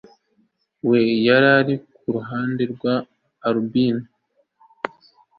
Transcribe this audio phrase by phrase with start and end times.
[0.87, 2.93] we yarari Kuruhande rwa
[3.47, 4.09] Albinia